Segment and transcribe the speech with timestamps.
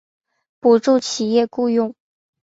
[0.59, 1.93] 补助企业雇用